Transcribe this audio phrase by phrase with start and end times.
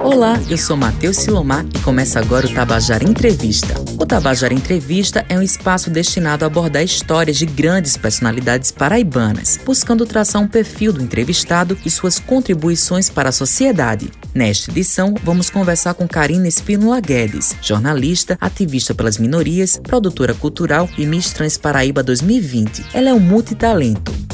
[0.00, 3.74] Olá, eu sou Matheus Silomar e começa agora o Tabajara Entrevista.
[4.00, 10.06] O Tabajara Entrevista é um espaço destinado a abordar histórias de grandes personalidades paraibanas, buscando
[10.06, 14.10] traçar um perfil do entrevistado e suas contribuições para a sociedade.
[14.34, 21.04] Nesta edição, vamos conversar com Karina Espínola Guedes, jornalista, ativista pelas minorias, produtora cultural e
[21.04, 22.86] Miss Trans Paraíba 2020.
[22.94, 24.26] Ela é um multitalento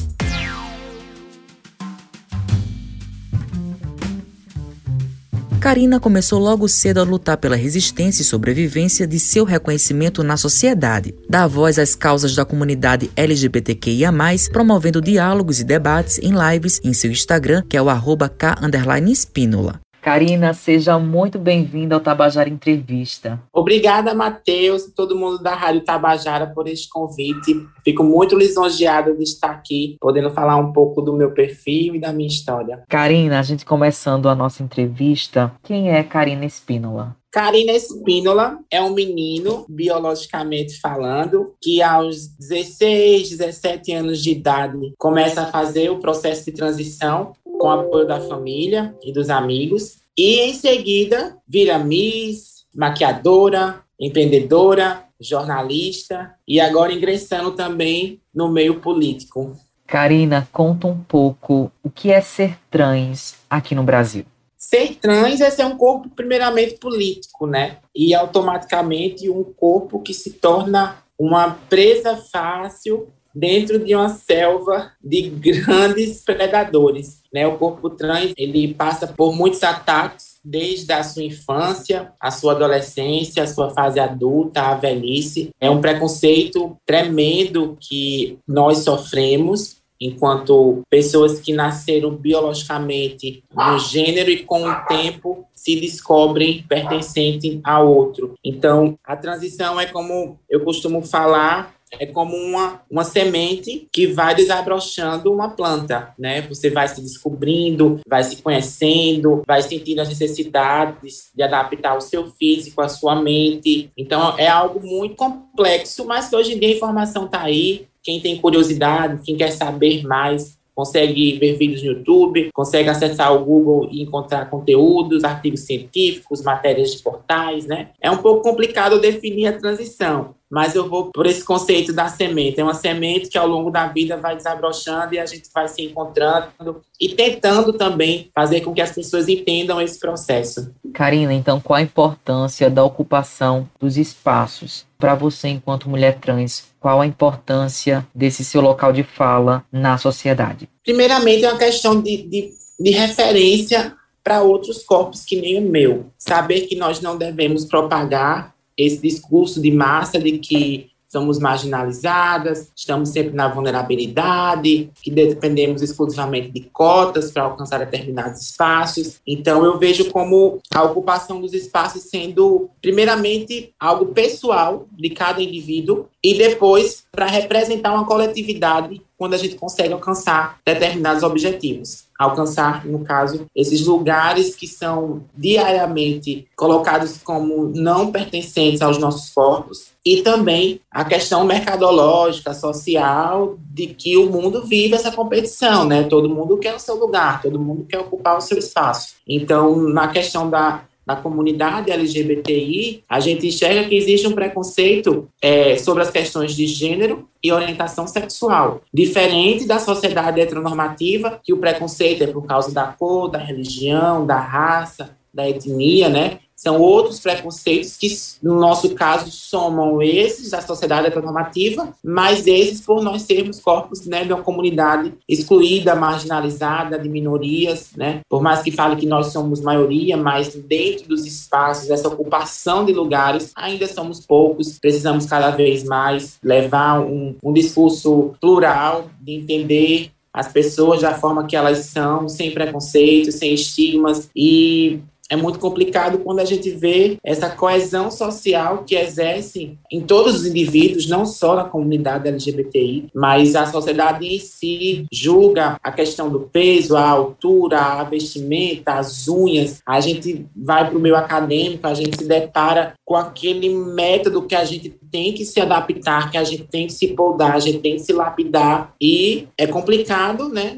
[5.63, 11.15] Karina começou logo cedo a lutar pela resistência e sobrevivência de seu reconhecimento na sociedade.
[11.31, 14.13] Dá voz às causas da comunidade LGBTQIA+,
[14.53, 19.79] promovendo diálogos e debates em lives em seu Instagram, que é o arroba k_espínola.
[20.03, 23.41] Karina, seja muito bem-vinda ao Tabajara Entrevista.
[23.53, 27.65] Obrigada, Matheus e todo mundo da Rádio Tabajara por este convite.
[27.85, 32.13] Fico muito lisonjeada de estar aqui, podendo falar um pouco do meu perfil e da
[32.13, 32.83] minha história.
[32.89, 37.17] Karina, a gente começando a nossa entrevista, quem é Karina Espínola?
[37.31, 45.43] Karina Espínola é um menino, biologicamente falando, que aos 16, 17 anos de idade começa
[45.43, 47.33] a fazer o processo de transição
[47.63, 50.02] com o apoio da família e dos amigos.
[50.17, 59.57] E em seguida vira Miss, maquiadora, empreendedora, jornalista e agora ingressando também no meio político.
[59.87, 64.25] Karina, conta um pouco o que é ser trans aqui no Brasil.
[64.57, 67.79] Ser trans é ser um corpo primeiramente político, né?
[67.95, 75.23] E automaticamente um corpo que se torna uma presa fácil dentro de uma selva de
[75.23, 77.23] grandes predadores.
[77.33, 77.47] Né?
[77.47, 83.43] O corpo trans ele passa por muitos ataques desde a sua infância, a sua adolescência,
[83.43, 85.51] a sua fase adulta, a velhice.
[85.61, 94.43] É um preconceito tremendo que nós sofremos enquanto pessoas que nasceram biologicamente no gênero e
[94.43, 98.35] com o tempo se descobrem pertencentes a outro.
[98.45, 104.35] Então, a transição é como eu costumo falar, é como uma, uma semente que vai
[104.35, 106.43] desabrochando uma planta, né?
[106.43, 112.27] Você vai se descobrindo, vai se conhecendo, vai sentindo as necessidades de adaptar o seu
[112.31, 113.91] físico, a sua mente.
[113.97, 117.87] Então, é algo muito complexo, mas que hoje em dia a informação está aí.
[118.03, 123.45] Quem tem curiosidade, quem quer saber mais, consegue ver vídeos no YouTube, consegue acessar o
[123.45, 127.91] Google e encontrar conteúdos, artigos científicos, matérias de portais, né?
[128.01, 132.61] É um pouco complicado definir a transição, mas eu vou por esse conceito da semente.
[132.61, 135.81] É uma semente que ao longo da vida vai desabrochando e a gente vai se
[135.81, 140.71] encontrando e tentando também fazer com que as pessoas entendam esse processo.
[140.93, 146.71] Karina, então qual a importância da ocupação dos espaços para você enquanto mulher trans?
[146.79, 150.69] Qual a importância desse seu local de fala na sociedade?
[150.85, 156.13] Primeiramente, é uma questão de, de, de referência para outros corpos que nem o meu.
[156.19, 163.11] Saber que nós não devemos propagar esse discurso de massa de que somos marginalizadas, estamos
[163.11, 169.21] sempre na vulnerabilidade, que dependemos exclusivamente de cotas para alcançar determinados espaços.
[169.27, 176.07] Então, eu vejo como a ocupação dos espaços sendo, primeiramente, algo pessoal de cada indivíduo
[176.25, 182.05] e depois para representar uma coletividade quando a gente consegue alcançar determinados objetivos.
[182.19, 189.93] Alcançar, no caso, esses lugares que são diariamente colocados como não pertencentes aos nossos corpos,
[190.05, 196.05] e também a questão mercadológica, social, de que o mundo vive essa competição, né?
[196.05, 199.17] Todo mundo quer o seu lugar, todo mundo quer ocupar o seu espaço.
[199.29, 205.77] Então, na questão da na comunidade LGBTI, a gente enxerga que existe um preconceito é,
[205.77, 212.25] sobre as questões de gênero e orientação sexual, diferente da sociedade heteronormativa, que o preconceito
[212.25, 216.39] é por causa da cor, da religião, da raça, da etnia, né?
[216.63, 218.07] São outros preconceitos que,
[218.41, 224.25] no nosso caso, somam esses da sociedade heteronormativa, mas esses por nós sermos corpos né,
[224.25, 228.21] de uma comunidade excluída, marginalizada, de minorias, né?
[228.29, 232.93] Por mais que fale que nós somos maioria, mas dentro dos espaços, essa ocupação de
[232.93, 240.13] lugares, ainda somos poucos, precisamos cada vez mais levar um, um discurso plural, de entender
[240.33, 245.01] as pessoas da forma que elas são, sem preconceitos, sem estigmas e
[245.33, 250.47] é muito complicado quando a gente vê essa coesão social que exerce em todos os
[250.47, 256.41] indivíduos, não só na comunidade LGBTI, mas a sociedade em si julga a questão do
[256.41, 259.81] peso, a altura, a vestimenta, as unhas.
[259.87, 264.55] A gente vai para o meio acadêmico, a gente se depara com aquele método que
[264.55, 267.79] a gente tem que se adaptar, que a gente tem que se podar, a gente
[267.79, 268.95] tem que se lapidar.
[269.01, 270.77] E é complicado, né?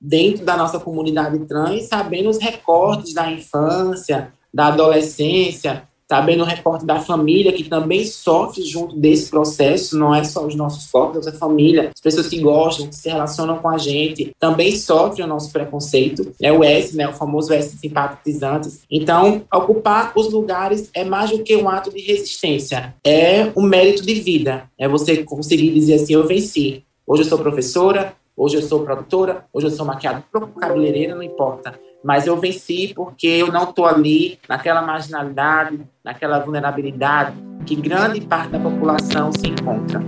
[0.00, 6.86] Dentro da nossa comunidade trans, sabendo os recortes da infância, da adolescência, sabendo o recorte
[6.86, 11.30] da família, que também sofre junto desse processo, não é só os nossos corpos, é
[11.30, 15.28] a família, as pessoas que gostam, que se relacionam com a gente, também sofrem o
[15.28, 18.80] nosso preconceito, é o S, né, o famoso S simpatizantes.
[18.90, 24.06] Então, ocupar os lugares é mais do que um ato de resistência, é um mérito
[24.06, 26.84] de vida, é você conseguir dizer assim, eu venci.
[27.06, 30.24] Hoje eu sou professora, hoje eu sou produtora, hoje eu sou maquiadora,
[30.60, 37.34] cabeleireira, não importa mas eu venci porque eu não estou ali naquela marginalidade, naquela vulnerabilidade
[37.66, 40.00] que grande parte da população se encontra.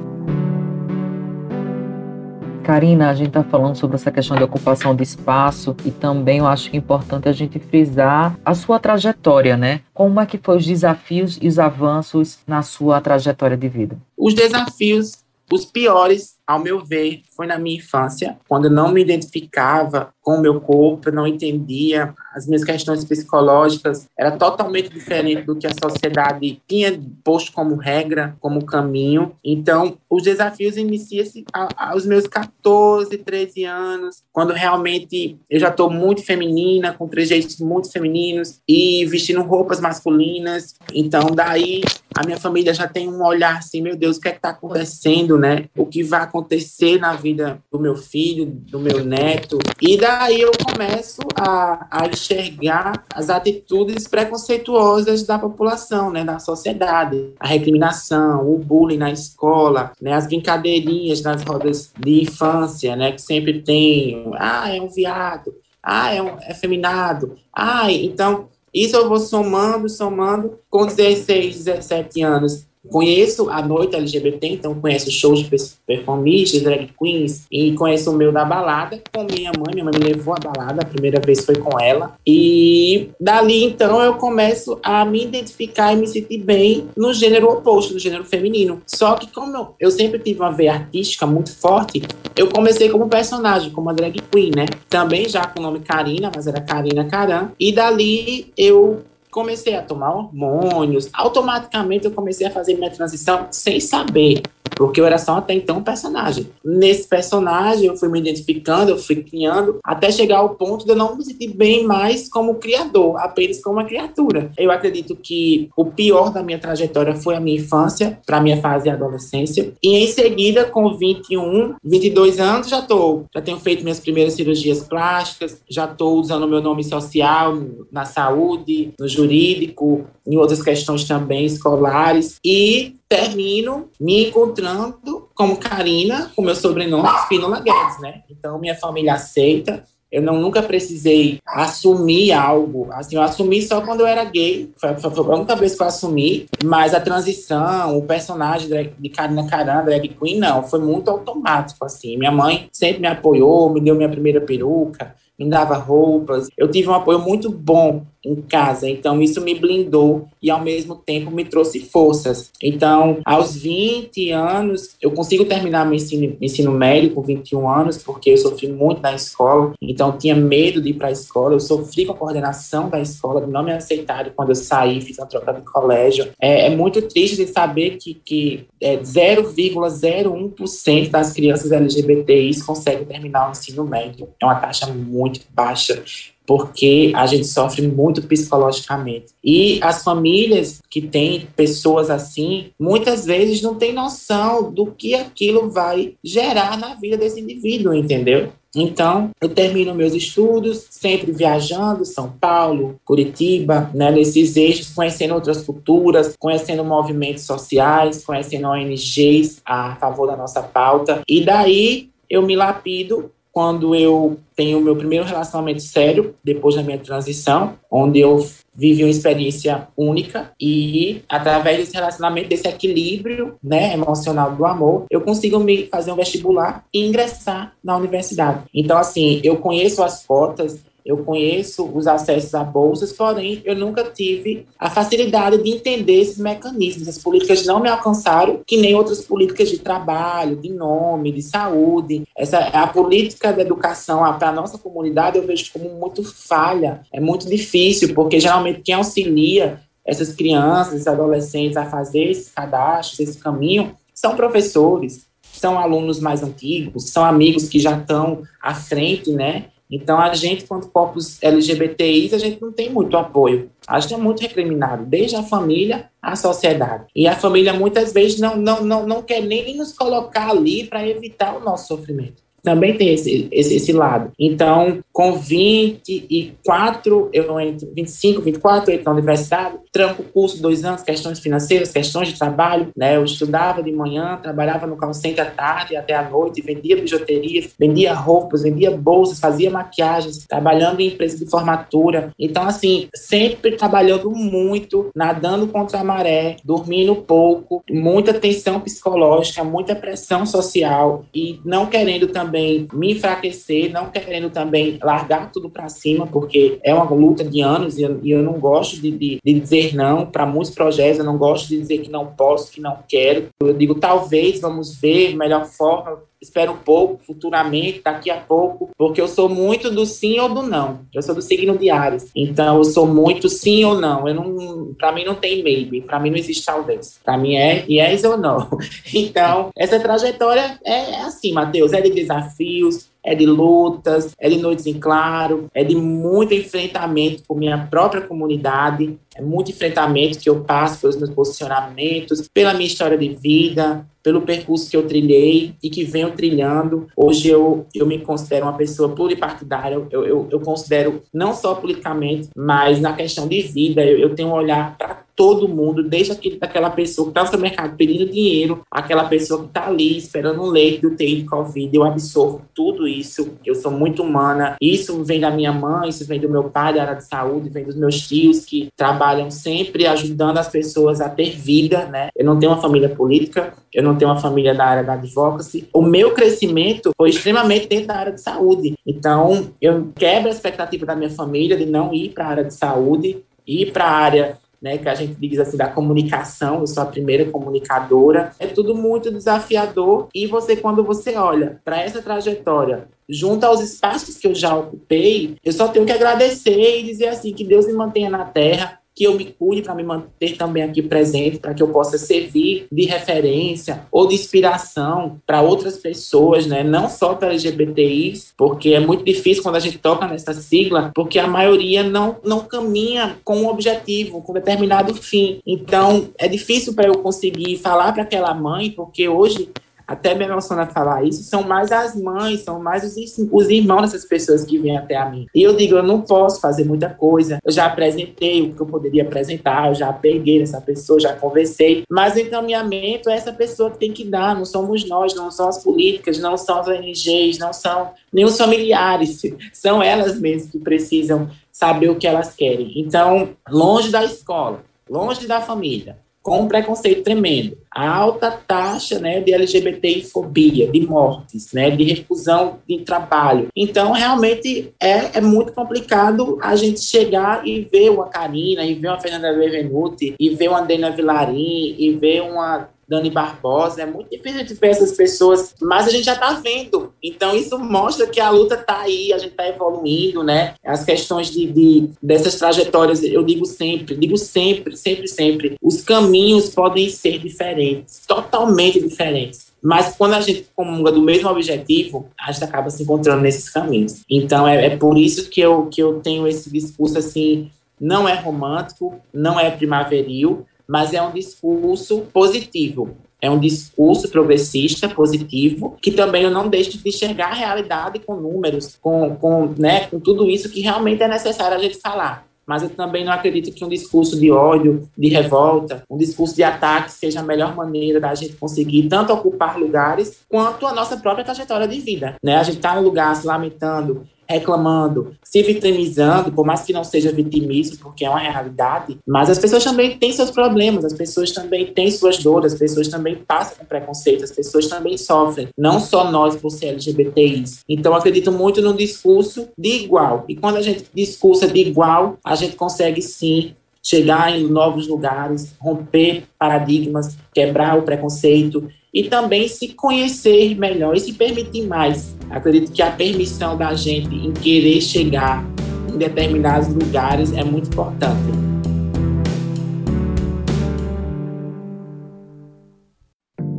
[2.62, 6.46] Karina, a gente está falando sobre essa questão de ocupação de espaço e também eu
[6.46, 9.80] acho que é importante a gente frisar a sua trajetória, né?
[9.92, 13.98] Como é que foram os desafios e os avanços na sua trajetória de vida?
[14.16, 19.00] Os desafios, os piores, ao meu ver, foi na minha infância, quando eu não me
[19.00, 25.42] identificava com o meu corpo, eu não entendia as minhas questões psicológicas, era totalmente diferente
[25.42, 29.32] do que a sociedade tinha posto como regra, como caminho.
[29.42, 31.44] Então, os desafios iniciam-se
[31.76, 37.90] aos meus 14, 13 anos, quando realmente eu já estou muito feminina, com trejeitos muito
[37.90, 40.74] femininos e vestindo roupas masculinas.
[40.92, 41.82] Então, daí
[42.14, 45.38] a minha família já tem um olhar assim, meu Deus, o que é está acontecendo,
[45.38, 45.66] né?
[45.76, 49.58] O que vai acontecer na vida do meu filho, do meu neto?
[49.80, 57.34] E daí eu começo a, a enxergar as atitudes preconceituosas da população, né, da sociedade,
[57.38, 63.22] a recriminação, o bullying na escola, né, as brincadeirinhas nas rodas de infância, né, que
[63.22, 69.08] sempre tem, ah, é um viado, ah, é um é feminado, ah, então isso eu
[69.08, 75.50] vou somando, somando, com 16, 17 anos, Conheço a noite LGBT, então conheço shows de
[75.86, 79.74] performistas, drag queens, e conheço o meu da balada com minha mãe.
[79.74, 82.16] Minha mãe me levou à balada, a primeira vez foi com ela.
[82.26, 87.92] E dali então eu começo a me identificar e me sentir bem no gênero oposto,
[87.92, 88.80] no gênero feminino.
[88.86, 92.02] Só que como eu, sempre tive uma veia artística muito forte,
[92.36, 94.66] eu comecei como personagem, como a drag queen, né?
[94.88, 97.50] Também já com o nome Karina, mas era Karina Caran.
[97.58, 103.80] E dali eu comecei a tomar hormônios, automaticamente eu comecei a fazer minha transição sem
[103.80, 104.42] saber
[104.78, 106.48] porque eu era só até então um personagem.
[106.64, 110.96] Nesse personagem, eu fui me identificando, eu fui criando, até chegar ao ponto de eu
[110.96, 114.52] não me sentir bem mais como criador, apenas como uma criatura.
[114.56, 118.88] Eu acredito que o pior da minha trajetória foi a minha infância, para minha fase
[118.88, 119.72] adolescência.
[119.82, 124.84] E em seguida, com 21, 22 anos, já tô, já tenho feito minhas primeiras cirurgias
[124.84, 127.58] plásticas, já estou usando meu nome social
[127.90, 132.38] na saúde, no jurídico, em outras questões também escolares.
[132.44, 138.22] E termino me encontrando como Karina, com meu sobrenome Espínola Guedes, né?
[138.30, 139.84] Então, minha família aceita.
[140.10, 142.88] Eu não, nunca precisei assumir algo.
[142.92, 144.72] Assim, eu assumi só quando eu era gay.
[144.76, 146.46] Foi, foi, foi a única vez que eu assumi.
[146.64, 150.62] Mas a transição, o personagem de Karina Caran, drag queen, não.
[150.62, 152.16] Foi muito automático, assim.
[152.16, 156.48] Minha mãe sempre me apoiou, me deu minha primeira peruca, me dava roupas.
[156.56, 158.88] Eu tive um apoio muito bom em casa.
[158.88, 162.50] Então, isso me blindou e, ao mesmo tempo, me trouxe forças.
[162.62, 168.30] Então, aos 20 anos, eu consigo terminar meu ensino, ensino médio com 21 anos, porque
[168.30, 169.72] eu sofri muito na escola.
[169.80, 171.54] Então, tinha medo de ir para a escola.
[171.54, 175.26] Eu sofri com a coordenação da escola, não me aceitarem quando eu saí, fiz uma
[175.26, 176.28] troca de colégio.
[176.40, 183.48] É, é muito triste de saber que, que é, 0,01% das crianças LGBTIs conseguem terminar
[183.48, 184.28] o ensino médio.
[184.40, 186.02] É uma taxa muito baixa
[186.48, 189.26] porque a gente sofre muito psicologicamente.
[189.44, 195.70] E as famílias que têm pessoas assim, muitas vezes não têm noção do que aquilo
[195.70, 198.50] vai gerar na vida desse indivíduo, entendeu?
[198.74, 205.62] Então, eu termino meus estudos sempre viajando, São Paulo, Curitiba, né, nesses eixos, conhecendo outras
[205.62, 211.20] culturas, conhecendo movimentos sociais, conhecendo ONGs a favor da nossa pauta.
[211.28, 216.82] E daí eu me lapido quando eu tenho o meu primeiro relacionamento sério, depois da
[216.82, 223.92] minha transição, onde eu vivi uma experiência única e através desse relacionamento, desse equilíbrio né,
[223.92, 228.62] emocional do amor, eu consigo me fazer um vestibular e ingressar na universidade.
[228.72, 234.04] Então, assim, eu conheço as cotas, eu conheço os acessos a bolsas, porém eu nunca
[234.04, 237.08] tive a facilidade de entender esses mecanismos.
[237.08, 242.24] As políticas não me alcançaram, que nem outras políticas de trabalho, de nome, de saúde.
[242.36, 247.18] Essa a política da educação para a nossa comunidade eu vejo como muito falha, é
[247.18, 253.38] muito difícil, porque geralmente quem auxilia essas crianças, esses adolescentes a fazer esses cadastros, esse
[253.38, 259.66] caminho, são professores, são alunos mais antigos, são amigos que já estão à frente, né?
[259.90, 263.70] Então, a gente, quanto corpos LGBTIs, a gente não tem muito apoio.
[263.86, 267.06] A gente é muito recriminado, desde a família à sociedade.
[267.16, 271.06] E a família, muitas vezes, não, não, não, não quer nem nos colocar ali para
[271.06, 274.30] evitar o nosso sofrimento também tem esse, esse, esse, lado.
[274.38, 280.84] Então, com 24, eu entro, 25, 24, eu entro na universidade, tranco o curso dois
[280.84, 283.16] anos, questões financeiras, questões de trabalho, né?
[283.16, 288.12] Eu estudava de manhã, trabalhava no call à tarde até à noite, vendia bijuterias, vendia
[288.12, 292.34] roupas, vendia bolsas, fazia maquiagens, trabalhando em empresa de formatura.
[292.38, 299.96] Então, assim, sempre trabalhando muito, nadando contra a maré, dormindo pouco, muita tensão psicológica, muita
[299.96, 302.57] pressão social e não querendo também
[302.92, 307.98] me enfraquecer, não querendo também largar tudo para cima, porque é uma luta de anos
[307.98, 311.24] e eu, e eu não gosto de, de, de dizer não para muitos projetos, eu
[311.24, 313.48] não gosto de dizer que não posso, que não quero.
[313.60, 319.20] Eu digo, talvez, vamos ver, melhor forma, espero um pouco, futuramente, daqui a pouco, porque
[319.20, 321.00] eu sou muito do sim ou do não.
[321.12, 322.30] Eu sou do signo de Ares.
[322.34, 324.28] Então, eu sou muito sim ou não.
[324.28, 327.18] Eu não, para mim não tem maybe, para mim não existe talvez.
[327.24, 328.68] Para mim é yes ou não.
[329.12, 334.56] Então, essa trajetória é, é assim, Matheus, é de desafios, é de lutas, é de
[334.56, 340.48] noites em claro, é de muito enfrentamento com minha própria comunidade, é muito enfrentamento que
[340.48, 345.72] eu passo pelos meus posicionamentos, pela minha história de vida, pelo percurso que eu trilhei
[345.82, 347.06] e que venho trilhando.
[347.16, 352.50] Hoje eu, eu me considero uma pessoa pluripartidária, eu, eu, eu considero não só politicamente,
[352.54, 356.58] mas na questão de vida, eu, eu tenho um olhar para todo mundo, desde aquele,
[356.60, 360.66] aquela pessoa que está no supermercado pedindo dinheiro, aquela pessoa que está ali esperando um
[360.66, 361.96] leite do TI de Covid.
[361.96, 364.74] Eu absorvo tudo isso, eu sou muito humana.
[364.82, 367.84] Isso vem da minha mãe, isso vem do meu pai da área de saúde, vem
[367.84, 372.30] dos meus tios que trabalham sempre ajudando as pessoas a ter vida, né?
[372.34, 375.88] Eu não tenho uma família política, eu não tenho uma família da área da advocacy.
[375.92, 378.98] O meu crescimento foi extremamente dentro da área de saúde.
[379.06, 382.74] Então, eu quebro a expectativa da minha família de não ir para a área de
[382.74, 387.02] saúde, ir para a área né, que a gente diz assim da comunicação, eu sou
[387.02, 388.52] a primeira comunicadora.
[388.58, 394.38] É tudo muito desafiador e você quando você olha para essa trajetória, junto aos espaços
[394.38, 397.92] que eu já ocupei, eu só tenho que agradecer e dizer assim que Deus me
[397.92, 401.82] mantenha na terra, que eu me cuide para me manter também aqui presente, para que
[401.82, 406.84] eu possa servir de referência ou de inspiração para outras pessoas, né?
[406.84, 411.40] não só para LGBTIs, porque é muito difícil quando a gente toca nessa sigla, porque
[411.40, 415.60] a maioria não, não caminha com um objetivo, com um determinado fim.
[415.66, 419.68] Então, é difícil para eu conseguir falar para aquela mãe, porque hoje
[420.08, 423.14] até me emociona falar isso, são mais as mães, são mais os,
[423.52, 425.46] os irmãos dessas pessoas que vêm até a mim.
[425.54, 428.86] E eu digo, eu não posso fazer muita coisa, eu já apresentei o que eu
[428.86, 433.90] poderia apresentar, eu já peguei nessa pessoa, já conversei, mas o encaminhamento é essa pessoa
[433.90, 437.58] que tem que dar, não somos nós, não são as políticas, não são as ONGs,
[437.58, 439.42] não são nem os familiares,
[439.74, 442.92] são elas mesmas que precisam saber o que elas querem.
[442.96, 447.76] Então, longe da escola, longe da família, com um preconceito tremendo.
[447.90, 453.68] A alta taxa né, de LGBTI-fobia, de mortes, né, de recusão de trabalho.
[453.76, 459.08] Então, realmente, é, é muito complicado a gente chegar e ver uma Karina, e ver
[459.08, 464.30] uma Fernanda Bevenuti, e ver uma Dena Vilarim, e ver uma Dani Barbosa, é muito
[464.30, 467.12] difícil de ver essas pessoas, mas a gente já está vendo.
[467.22, 470.74] Então, isso mostra que a luta está aí, a gente está evoluindo, né?
[470.84, 476.68] As questões de, de, dessas trajetórias, eu digo sempre, digo sempre, sempre, sempre, os caminhos
[476.68, 479.68] podem ser diferentes, totalmente diferentes.
[479.82, 484.22] Mas quando a gente comunga do mesmo objetivo, a gente acaba se encontrando nesses caminhos.
[484.28, 488.34] Então, é, é por isso que eu, que eu tenho esse discurso assim, não é
[488.34, 493.16] romântico, não é primaveril, mas é um discurso positivo.
[493.40, 498.34] É um discurso progressista, positivo, que também eu não deixo de enxergar a realidade com
[498.34, 502.48] números, com, com, né, com tudo isso que realmente é necessário a gente falar.
[502.66, 506.62] Mas eu também não acredito que um discurso de ódio, de revolta, um discurso de
[506.62, 511.44] ataque seja a melhor maneira da gente conseguir tanto ocupar lugares quanto a nossa própria
[511.44, 512.34] trajetória de vida.
[512.42, 512.56] Né?
[512.56, 517.30] A gente está no lugar se lamentando reclamando, se vitimizando, por mais que não seja
[517.30, 521.86] vitimismo, porque é uma realidade, mas as pessoas também têm seus problemas, as pessoas também
[521.86, 526.30] têm suas dores, as pessoas também passam por preconceito, as pessoas também sofrem, não só
[526.30, 527.84] nós por ser LGBTIs.
[527.88, 530.44] Então, acredito muito no discurso de igual.
[530.48, 535.74] E quando a gente discursa de igual, a gente consegue sim chegar em novos lugares,
[535.78, 542.36] romper paradigmas, quebrar o preconceito e também se conhecer melhor e se permitir mais.
[542.50, 545.64] Acredito que a permissão da gente em querer chegar
[546.12, 548.67] em determinados lugares é muito importante.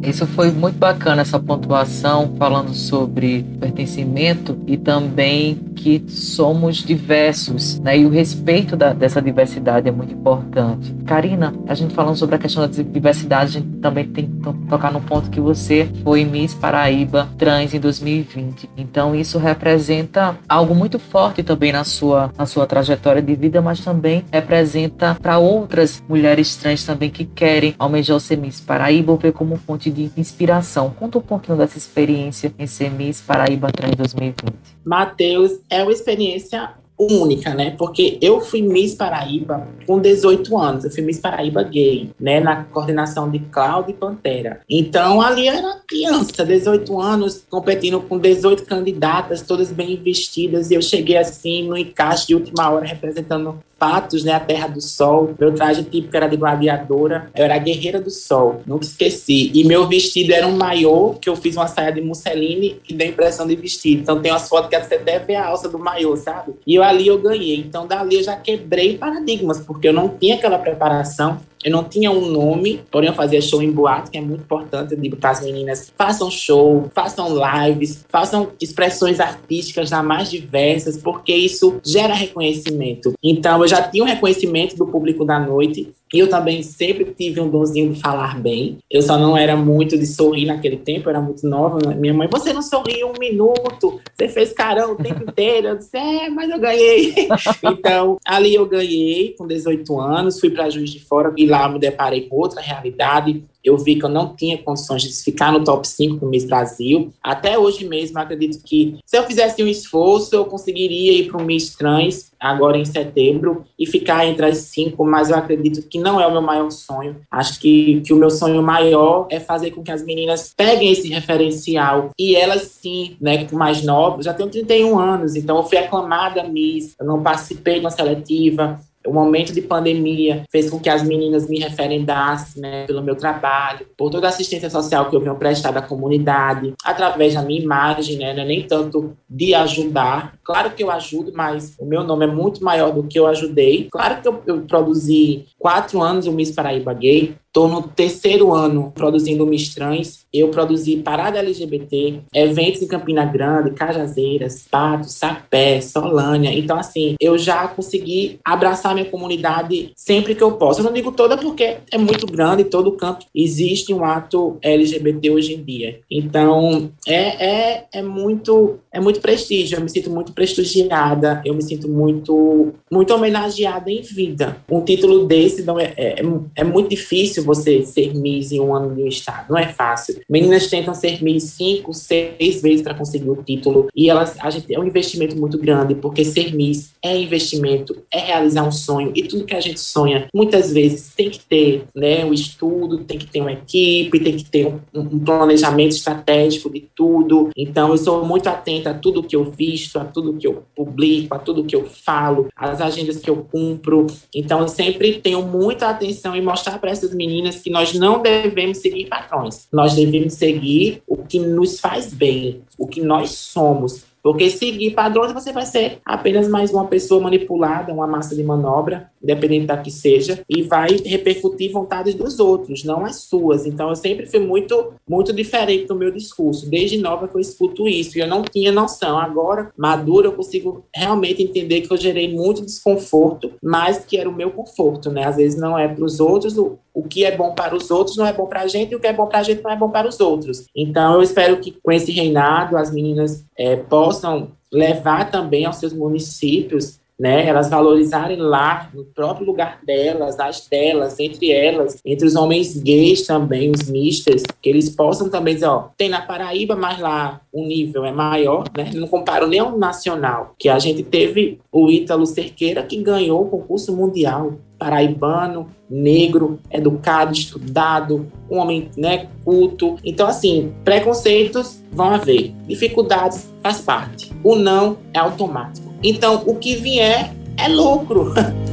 [0.09, 7.99] Isso foi muito bacana, essa pontuação, falando sobre pertencimento e também que somos diversos, né?
[7.99, 10.93] E o respeito da, dessa diversidade é muito importante.
[11.05, 14.91] Karina, a gente falando sobre a questão da diversidade, a gente também tem que tocar
[14.91, 18.69] no ponto que você foi Miss Paraíba Trans em 2020.
[18.75, 23.79] Então isso representa algo muito forte também na sua, na sua trajetória de vida, mas
[23.79, 29.31] também representa para outras mulheres trans também que querem almejar ser Miss Paraíba ou ver
[29.31, 30.89] como fonte de inspiração.
[30.91, 34.53] Conta um pouquinho dessa experiência em ser Miss Paraíba Trans 2020.
[34.83, 37.75] Matheus, é uma experiência única, né?
[37.77, 40.83] Porque eu fui Miss Paraíba com 18 anos.
[40.83, 42.39] Eu fui Miss Paraíba gay, né?
[42.39, 44.61] Na coordenação de Cláudia e Pantera.
[44.69, 50.69] Então, ali eu era criança, 18 anos, competindo com 18 candidatas, todas bem vestidas.
[50.69, 54.33] E eu cheguei assim, no encaixe de última hora, representando Patos, né?
[54.33, 55.33] A Terra do Sol.
[55.39, 57.31] Meu traje típico era de gladiadora.
[57.33, 59.51] Eu era guerreira do sol, nunca esqueci.
[59.55, 63.07] E meu vestido era um maiô, que eu fiz uma saia de musseline e dei
[63.07, 64.01] impressão de vestido.
[64.01, 66.53] Então tem umas fotos que você até vê a alça do maiô, sabe?
[66.67, 67.57] E eu ali eu ganhei.
[67.59, 71.39] Então dali eu já quebrei paradigmas, porque eu não tinha aquela preparação.
[71.63, 74.93] Eu não tinha um nome, porém eu fazia show em boate, que é muito importante.
[74.93, 80.97] Eu digo para as meninas: façam show, façam lives, façam expressões artísticas das mais diversas,
[80.97, 83.13] porque isso gera reconhecimento.
[83.21, 87.39] Então eu já tinha um reconhecimento do público da noite, e eu também sempre tive
[87.39, 88.79] um donzinho de falar bem.
[88.89, 91.77] Eu só não era muito de sorrir naquele tempo, eu era muito nova.
[91.93, 95.67] Minha mãe, você não sorriu um minuto, você fez carão o tempo inteiro.
[95.67, 97.13] Eu disse, é, mas eu ganhei.
[97.63, 101.79] então, ali eu ganhei com 18 anos, fui para Juiz de Fora e lá me
[101.79, 105.87] deparei com outra realidade eu vi que eu não tinha condições de ficar no top
[105.87, 107.11] 5 do Miss Brasil.
[107.21, 111.43] Até hoje mesmo, acredito que se eu fizesse um esforço, eu conseguiria ir para o
[111.43, 116.21] Miss Trans, agora em setembro, e ficar entre as cinco, mas eu acredito que não
[116.21, 117.17] é o meu maior sonho.
[117.29, 121.09] Acho que, que o meu sonho maior é fazer com que as meninas peguem esse
[121.09, 126.43] referencial e elas sim, né, mais novas, já tenho 31 anos, então eu fui aclamada
[126.43, 128.79] Miss, eu não participei de uma seletiva,
[129.09, 133.87] o momento de pandemia fez com que as meninas me referendassem né, pelo meu trabalho,
[133.97, 138.17] por toda a assistência social que eu venho prestar à comunidade, através da minha imagem,
[138.17, 140.37] né, é nem tanto de ajudar.
[140.43, 143.87] Claro que eu ajudo, mas o meu nome é muito maior do que eu ajudei.
[143.91, 148.91] Claro que eu, eu produzi quatro anos o Miss Paraíba Gay, Estou no terceiro ano
[148.93, 150.23] produzindo Miss Trans.
[150.31, 156.53] Eu produzi Parada LGBT, eventos em Campina Grande, Cajazeiras, Patos, Sapé, Solânia.
[156.53, 160.81] Então, assim, eu já consegui abraçar minha comunidade sempre que eu posso.
[160.81, 165.53] Eu não digo toda porque é muito grande, todo canto existe um ato LGBT hoje
[165.53, 165.99] em dia.
[166.09, 169.77] Então, é, é, é, muito, é muito prestígio.
[169.77, 174.57] Eu me sinto muito prestigiada, eu me sinto muito, muito homenageada em vida.
[174.69, 176.15] Um título desse não é, é,
[176.55, 180.19] é muito difícil você ser Miss em um ano de um estado, não é fácil.
[180.29, 184.73] Meninas tentam ser Miss cinco, seis vezes para conseguir o título e elas, a gente
[184.73, 189.23] é um investimento muito grande, porque ser Miss é investimento, é realizar um sonho e
[189.23, 193.27] tudo que a gente sonha, muitas vezes tem que ter, né, o estudo, tem que
[193.27, 197.49] ter uma equipe, tem que ter um, um planejamento estratégico de tudo.
[197.55, 201.35] Então eu sou muito atenta a tudo que eu visto, a tudo que eu publico,
[201.35, 204.07] a tudo que eu falo, às agendas que eu cumpro.
[204.33, 208.79] Então eu sempre tenho muita atenção em mostrar para essas meninas que nós não devemos
[208.79, 209.67] seguir patrões.
[209.71, 214.08] Nós devemos seguir o que nos faz bem, o que nós somos.
[214.21, 219.09] Porque seguir padrões você vai ser apenas mais uma pessoa manipulada, uma massa de manobra,
[219.21, 223.65] independente da que seja, e vai repercutir vontades dos outros, não as suas.
[223.65, 226.69] Então eu sempre fui muito, muito diferente no meu discurso.
[226.69, 229.17] Desde nova que eu escuto isso e eu não tinha noção.
[229.17, 234.35] Agora, madura, eu consigo realmente entender que eu gerei muito desconforto, mas que era o
[234.35, 235.25] meu conforto, né?
[235.25, 238.17] Às vezes não é para os outros, o, o que é bom para os outros
[238.17, 239.71] não é bom para a gente, e o que é bom para a gente não
[239.71, 240.65] é bom para os outros.
[240.75, 245.93] Então eu espero que com esse reinado as meninas é, possam levar também aos seus
[245.93, 252.35] municípios né, elas valorizarem lá, no próprio lugar delas, as delas, entre elas, entre os
[252.35, 256.99] homens gays também, os mistas, que eles possam também dizer, ó, tem na Paraíba, mas
[256.99, 261.59] lá o nível é maior, né, não comparo nem ao nacional, que a gente teve
[261.71, 269.27] o Ítalo Cerqueira, que ganhou o concurso mundial, paraibano, negro, educado, estudado, um homem né,
[269.43, 269.97] culto.
[270.05, 274.31] Então, assim, preconceitos vão haver, dificuldades faz parte.
[274.41, 275.88] O não é automático.
[276.03, 278.33] Então, o que vier é lucro.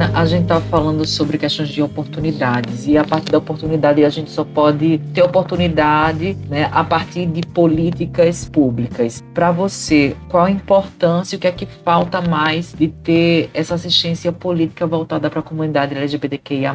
[0.00, 4.08] Ana, a gente está falando sobre questões de oportunidades e a partir da oportunidade a
[4.08, 9.22] gente só pode ter oportunidade né, a partir de políticas públicas.
[9.34, 14.32] Para você, qual a importância o que é que falta mais de ter essa assistência
[14.32, 16.74] política voltada para a comunidade LGBTQIA+.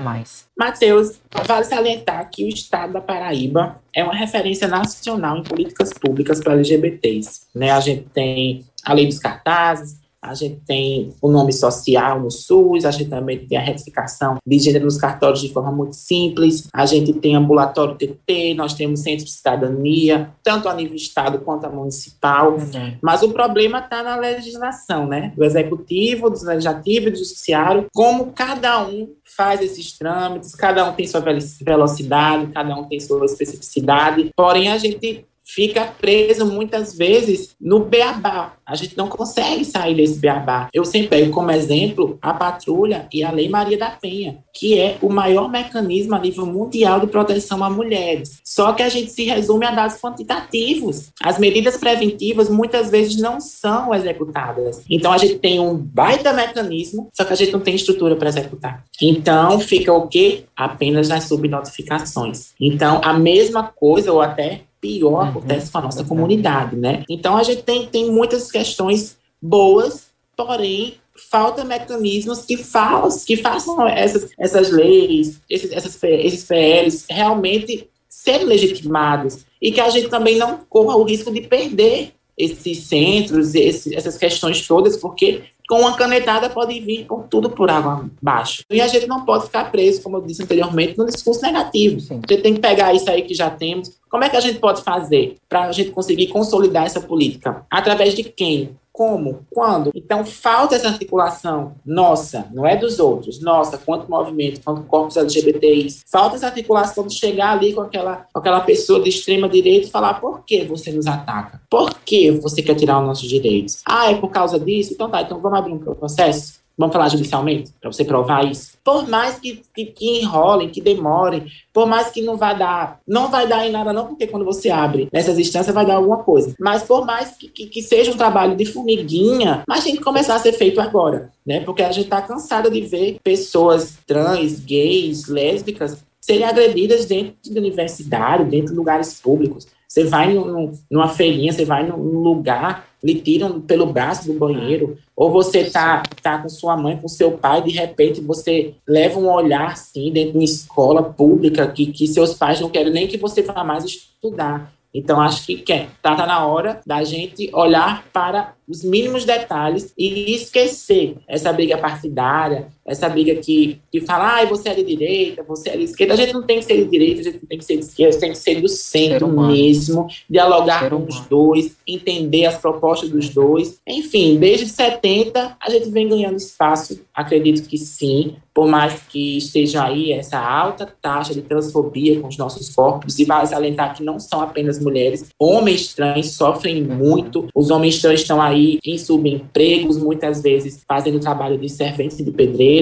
[0.57, 6.39] Matheus, vale salientar que o Estado da Paraíba é uma referência nacional em políticas públicas
[6.39, 7.47] para LGBTs.
[7.55, 7.71] Né?
[7.71, 12.85] A gente tem a lei dos cartazes, a gente tem o nome social no SUS,
[12.85, 16.85] a gente também tem a retificação de gênero nos cartórios de forma muito simples, a
[16.85, 21.69] gente tem ambulatório TT, nós temos centro de cidadania, tanto a nível estado quanto a
[21.69, 22.97] municipal, uhum.
[23.01, 25.33] mas o problema está na legislação, né?
[25.35, 30.93] Do executivo, do legislativo e do judiciário, como cada um faz esses trâmites, cada um
[30.93, 31.21] tem sua
[31.61, 38.53] velocidade, cada um tem sua especificidade, porém a gente fica preso muitas vezes no beabá.
[38.65, 40.69] A gente não consegue sair desse beabá.
[40.73, 44.97] Eu sempre pego como exemplo a patrulha e a Lei Maria da Penha, que é
[45.01, 48.39] o maior mecanismo a nível mundial de proteção a mulheres.
[48.43, 51.12] Só que a gente se resume a dados quantitativos.
[51.21, 54.84] As medidas preventivas muitas vezes não são executadas.
[54.89, 58.29] Então a gente tem um baita mecanismo, só que a gente não tem estrutura para
[58.29, 58.84] executar.
[58.99, 60.45] Então fica o quê?
[60.55, 62.53] Apenas nas subnotificações.
[62.60, 65.30] Então a mesma coisa, ou até pior uhum.
[65.30, 67.04] acontece com a nossa comunidade, né?
[67.10, 70.95] Então a gente tem, tem muitas questões boas, porém
[71.30, 78.45] falta mecanismos que, fa que façam essas, essas leis, esses, essas, esses PLs realmente serem
[78.45, 84.17] legitimados e que a gente também não corra o risco de perder esses centros, essas
[84.17, 88.63] questões todas, porque com uma canetada pode vir com tudo por água abaixo.
[88.69, 91.99] E a gente não pode ficar preso, como eu disse anteriormente, no discurso negativo.
[91.99, 92.21] Sim.
[92.28, 93.91] A gente tem que pegar isso aí que já temos.
[94.10, 97.65] Como é que a gente pode fazer para a gente conseguir consolidar essa política?
[97.69, 98.75] Através de quem?
[98.95, 99.45] Como?
[99.51, 99.91] Quando?
[99.93, 106.01] Então, falta essa articulação nossa, não é dos outros, nossa, quanto movimento, quanto corpos LGBTIs.
[106.10, 109.91] Falta essa articulação de chegar ali com aquela, com aquela pessoa de extrema direita e
[109.91, 111.62] falar por que você nos ataca?
[111.69, 113.81] Por que você quer tirar os nossos direitos?
[113.86, 114.93] Ah, é por causa disso?
[114.93, 116.64] Então tá, então vamos abrir um processo?
[116.77, 118.77] Vamos falar judicialmente, para você provar isso.
[118.83, 123.31] Por mais que, que, que, enrolem, que demorem, por mais que não vai dar, não
[123.31, 126.53] vai dar em nada não, porque quando você abre nessas instâncias vai dar alguma coisa.
[126.59, 130.35] Mas por mais que, que, que seja um trabalho de formiguinha, mas tem que começar
[130.35, 131.61] a ser feito agora, né?
[131.61, 137.59] Porque a gente está cansado de ver pessoas trans, gays, lésbicas serem agredidas dentro de
[137.59, 139.67] universidade, dentro de lugares públicos.
[139.88, 144.98] Você vai no, numa feirinha, você vai num lugar, lhe tiram pelo braço do banheiro,
[145.15, 149.32] ou você tá, tá com sua mãe, com seu pai, de repente você leva um
[149.32, 153.18] olhar assim dentro de uma escola pública que, que seus pais não querem nem que
[153.18, 154.74] você vá mais estudar.
[154.91, 159.94] Então, acho que quer, tá, tá na hora da gente olhar para os mínimos detalhes
[159.96, 165.43] e esquecer essa briga partidária, essa briga que, que fala, ah, você é de direita,
[165.43, 166.13] você é de esquerda.
[166.13, 167.84] A gente não tem que ser de direita, a gente não tem que ser de
[167.86, 173.30] esquerda, tem que ser do centro mesmo, dialogar com os dois, entender as propostas dos
[173.30, 173.80] dois.
[173.88, 179.84] Enfim, desde 70 a gente vem ganhando espaço, acredito que sim, por mais que esteja
[179.84, 184.19] aí essa alta taxa de transfobia com os nossos corpos, e vale salientar que não
[184.19, 189.98] são apenas mulheres, homens trans sofrem muito, os homens trans estão aí aí em subempregos,
[189.98, 192.74] muitas vezes fazendo trabalho de servente de pedreiro,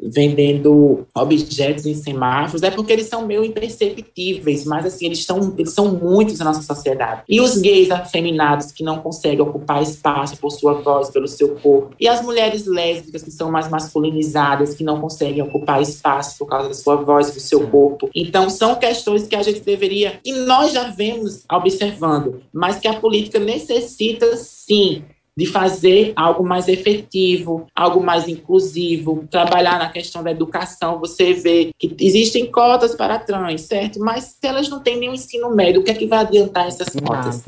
[0.00, 5.72] vendendo objetos em semáforos, é porque eles são meio imperceptíveis, mas assim, eles, são eles
[5.72, 7.22] são muitos na nossa sociedade.
[7.28, 11.94] E os gays afeminados que não conseguem ocupar espaço por sua voz, pelo seu corpo.
[11.98, 16.68] E as mulheres lésbicas que são mais masculinizadas, que não conseguem ocupar espaço por causa
[16.68, 18.10] da sua voz, do seu corpo.
[18.14, 23.00] Então, são questões que a gente deveria, e nós já vemos observando, mas que a
[23.00, 25.02] política necessita sim
[25.36, 30.98] de fazer algo mais efetivo, algo mais inclusivo, trabalhar na questão da educação.
[30.98, 34.00] Você vê que existem cotas para trans, certo?
[34.00, 36.88] Mas se elas não têm nenhum ensino médio, o que é que vai adiantar essas
[37.04, 37.44] cotas?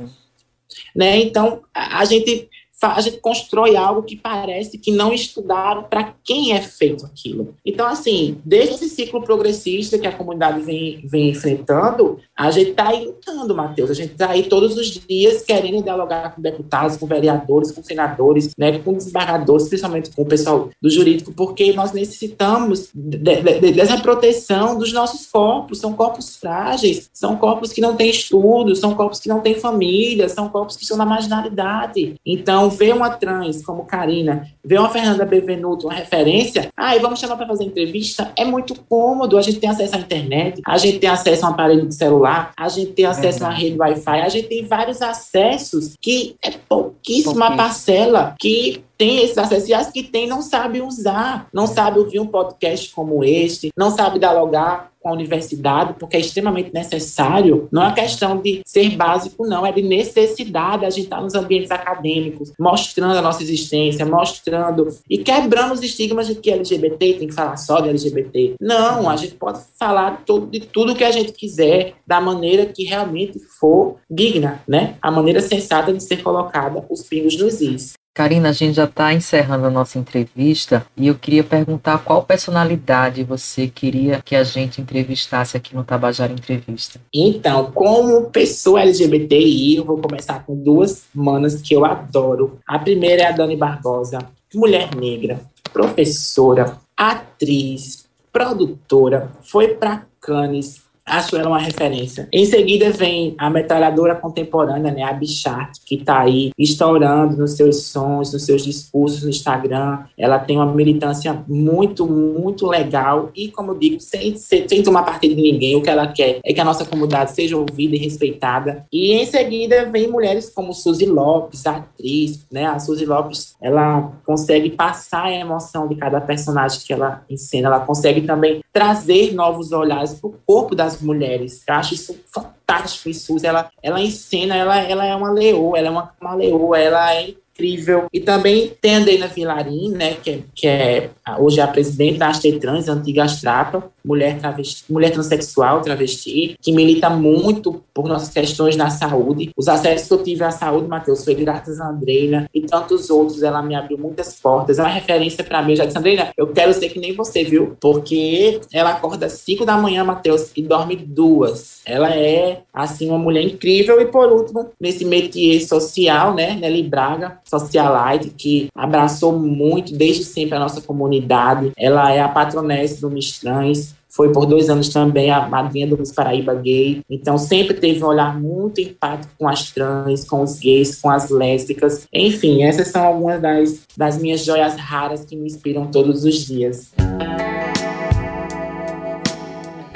[0.94, 1.18] Né?
[1.20, 2.48] Então, a gente
[2.81, 7.55] a gente constrói algo que parece que não estudaram para quem é feito aquilo.
[7.67, 12.88] Então, assim, desde esse ciclo progressista que a comunidade vem, vem enfrentando, a gente está
[12.88, 13.91] aí lutando, Matheus.
[13.91, 18.53] A gente está aí todos os dias querendo dialogar com deputados, com vereadores, com senadores,
[18.57, 23.99] né, com desembargadores, principalmente com o pessoal do jurídico, porque nós necessitamos de, de, dessa
[23.99, 25.79] proteção dos nossos corpos.
[25.79, 30.29] São corpos frágeis, são corpos que não têm estudo, são corpos que não têm família,
[30.29, 32.14] são corpos que estão na marginalidade.
[32.25, 37.00] Então, Então, ver uma trans como Karina, ver uma Fernanda Bevenuto, uma referência, aí ah,
[37.00, 39.38] vamos chamar para fazer entrevista, é muito cômodo.
[39.38, 42.52] A gente tem acesso à internet, a gente tem acesso a um aparelho de celular,
[42.57, 46.50] a gente tem acesso a uma rede Wi-Fi, a gente tem vários acessos que é
[46.50, 52.00] pouquíssima parcela que tem esses acessos e as que tem não sabem usar, não sabe
[52.00, 57.68] ouvir um podcast como este, não sabe dialogar com a universidade, porque é extremamente necessário.
[57.70, 61.70] Não é questão de ser básico, não, é de necessidade a gente estar nos ambientes
[61.70, 67.34] acadêmicos, mostrando a nossa existência, mostrando e quebrando os estigmas de que LGBT tem que
[67.34, 68.56] falar só de LGBT.
[68.61, 73.38] Não, a gente pode falar de tudo que a gente quiser, da maneira que realmente
[73.38, 74.96] for digna, né?
[75.00, 77.92] A maneira sensata de ser colocada os pingos nos is.
[78.18, 83.22] Karina, a gente já está encerrando a nossa entrevista e eu queria perguntar qual personalidade
[83.22, 87.00] você queria que a gente entrevistasse aqui no Tabajara Entrevista.
[87.14, 92.59] Então, como pessoa LGBTI, eu vou começar com duas manas que eu adoro.
[92.66, 94.18] A primeira é a Dani Barbosa,
[94.52, 95.40] mulher negra,
[95.72, 102.29] professora, atriz, produtora, foi para Cannes, acho ela uma referência.
[102.33, 107.85] Em seguida vem a metralhadora contemporânea, né, a Bichart, que está aí estourando nos seus
[107.85, 110.01] sons, nos seus discursos no Instagram.
[110.16, 115.35] Ela tem uma militância muito, muito legal e, como eu digo, sem, sem tomar partido
[115.35, 118.87] de ninguém, o que ela quer é que a nossa comunidade seja ouvida e respeitada.
[118.92, 122.66] E em seguida vem mulheres como Suzy Lopes, atriz, né?
[122.66, 127.81] A Suzy Lopes, ela consegue passar a emoção de cada personagem que ela encena, ela
[127.81, 131.62] consegue também trazer novos olhares para o corpo das mulheres.
[131.66, 133.09] Eu acho isso fantástico.
[133.09, 137.14] Isso, ela, ela ensina, ela, ela é uma leoa, ela é uma, uma leoa, ela
[137.14, 138.07] é incrível.
[138.12, 142.18] E também tem a Deina Vilarim, né, que, é, que é hoje é a presidente
[142.18, 148.31] da Aste Trans, antiga Astrapa, mulher, travesti, mulher transexual, travesti, que milita muito por nossas
[148.31, 149.51] questões na saúde.
[149.57, 153.42] Os acessos que eu tive à saúde, Matheus, foi graças a Andreina e tantos outros.
[153.42, 154.79] Ela me abriu muitas portas.
[154.79, 155.73] É uma referência para mim.
[155.73, 157.77] Eu já disse, Andreina, eu quero ser que nem você, viu?
[157.81, 161.81] Porque ela acorda às 5 da manhã, Matheus, e dorme duas.
[161.85, 164.01] Ela é, assim, uma mulher incrível.
[164.01, 170.56] E por último, nesse métier social, né, Nelly Braga, socialite, que abraçou muito desde sempre
[170.56, 171.72] a nossa comunidade.
[171.76, 176.12] Ela é a patronesse do Mistrães, foi por dois anos também a madrinha do Miss
[176.12, 177.02] Paraíba Gay.
[177.08, 181.30] Então sempre teve um olhar muito empático com as trans, com os gays, com as
[181.30, 182.06] lésbicas.
[182.12, 186.92] Enfim, essas são algumas das, das minhas joias raras que me inspiram todos os dias.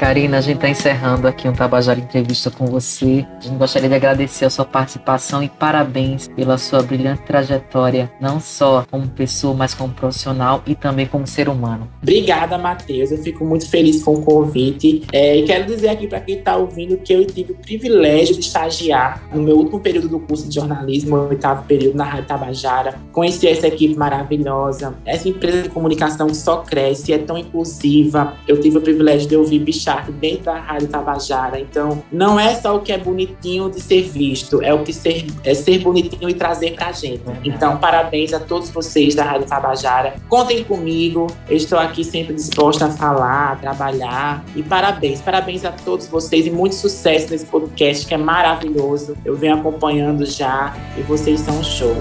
[0.02, 3.24] Karina, a gente está encerrando aqui um Tabajara Entrevista com você.
[3.38, 8.40] A gente gostaria de agradecer a sua participação e parabéns pela sua brilhante trajetória, não
[8.40, 11.88] só como pessoa, mas como profissional e também como ser humano.
[12.02, 13.12] Obrigada, Matheus.
[13.12, 15.04] Eu fico muito feliz com o convite.
[15.12, 18.40] É, e quero dizer aqui para quem está ouvindo que eu tive o privilégio de
[18.40, 22.96] estagiar no meu último período do curso de jornalismo, o oitavo período na Rádio Tabajara.
[23.12, 28.34] Conheci essa equipe maravilhosa, essa empresa de comunicação só cresce, é tão inclusiva.
[28.48, 31.60] Eu tive o privilégio de ouvir Bichar dentro da Rádio Tabajara.
[31.60, 35.26] Então, não é só o que é bonitinho de ser visto, é o que ser,
[35.44, 37.22] é ser bonitinho e trazer pra gente.
[37.44, 40.14] Então, parabéns a todos vocês da Rádio Tabajara.
[40.28, 44.44] Contem comigo, eu estou aqui sempre disposta a falar, a trabalhar.
[44.54, 49.16] E parabéns, parabéns a todos vocês e muito sucesso nesse podcast que é maravilhoso.
[49.24, 51.96] Eu venho acompanhando já e vocês são um show.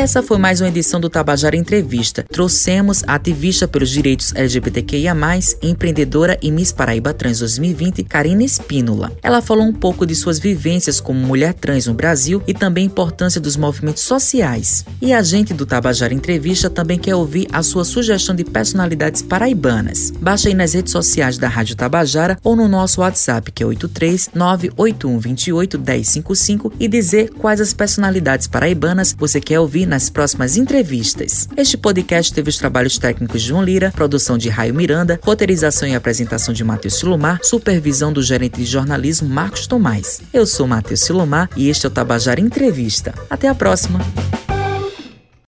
[0.00, 2.24] Essa foi mais uma edição do Tabajara Entrevista.
[2.32, 5.14] Trouxemos a ativista pelos direitos LGBTQIA+,
[5.60, 9.12] empreendedora e Miss Paraíba Trans 2020, Karina Espínola.
[9.22, 12.86] Ela falou um pouco de suas vivências como mulher trans no Brasil e também a
[12.86, 14.86] importância dos movimentos sociais.
[15.02, 20.12] E a gente do Tabajara Entrevista também quer ouvir a sua sugestão de personalidades paraibanas.
[20.18, 24.30] Baixa aí nas redes sociais da Rádio Tabajara ou no nosso WhatsApp, que é 83
[24.34, 31.48] 98128 1055 e dizer quais as personalidades paraibanas você quer ouvir nas próximas entrevistas.
[31.56, 35.94] Este podcast teve os trabalhos técnicos de João Lira, produção de Raio Miranda, roteirização e
[35.94, 40.22] apresentação de Matheus Silomar, supervisão do gerente de jornalismo Marcos Tomás.
[40.32, 43.12] Eu sou Matheus Silomar e este é o Tabajara Entrevista.
[43.28, 43.98] Até a próxima!